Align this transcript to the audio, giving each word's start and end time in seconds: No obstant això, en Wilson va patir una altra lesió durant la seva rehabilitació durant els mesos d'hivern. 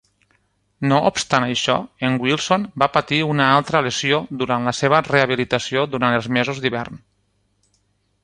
No 0.91 0.99
obstant 1.09 1.43
això, 1.47 1.75
en 2.07 2.15
Wilson 2.23 2.63
va 2.83 2.87
patir 2.95 3.19
una 3.33 3.49
altra 3.59 3.81
lesió 3.87 4.21
durant 4.41 4.65
la 4.69 4.75
seva 4.79 5.01
rehabilitació 5.09 5.83
durant 5.93 6.17
els 6.21 6.31
mesos 6.39 6.63
d'hivern. 6.65 6.99